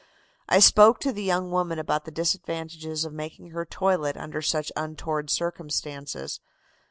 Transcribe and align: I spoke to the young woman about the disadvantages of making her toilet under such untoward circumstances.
I 0.49 0.57
spoke 0.57 0.99
to 1.01 1.11
the 1.13 1.21
young 1.21 1.51
woman 1.51 1.77
about 1.77 2.05
the 2.05 2.11
disadvantages 2.11 3.05
of 3.05 3.13
making 3.13 3.51
her 3.51 3.65
toilet 3.65 4.17
under 4.17 4.41
such 4.41 4.71
untoward 4.75 5.29
circumstances. 5.29 6.39